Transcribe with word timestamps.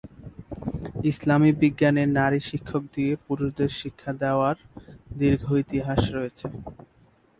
ইসলামী 1.11 1.51
বিজ্ঞানে 1.61 2.03
নারী 2.17 2.39
শিক্ষক 2.49 2.83
দিয়ে 2.95 3.13
পুরুষদের 3.25 3.71
শিক্ষা 3.81 4.11
দেওয়ার 4.21 4.57
দীর্ঘ 5.19 5.45
ইতিহাস 5.63 6.01
রয়েছে। 6.15 6.47